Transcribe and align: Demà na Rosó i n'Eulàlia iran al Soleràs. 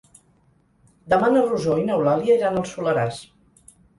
Demà 1.13 1.27
na 1.33 1.43
Rosó 1.51 1.75
i 1.81 1.85
n'Eulàlia 1.89 2.39
iran 2.39 2.57
al 2.63 2.67
Soleràs. 2.73 3.23